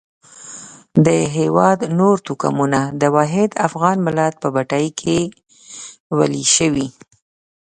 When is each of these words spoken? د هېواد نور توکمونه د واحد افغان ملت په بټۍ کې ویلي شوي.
د 1.05 1.07
هېواد 1.37 1.79
نور 1.99 2.15
توکمونه 2.27 2.79
د 3.01 3.03
واحد 3.15 3.49
افغان 3.67 3.97
ملت 4.07 4.33
په 4.41 4.47
بټۍ 4.55 4.87
کې 4.99 5.19
ویلي 6.17 6.45
شوي. 6.55 6.87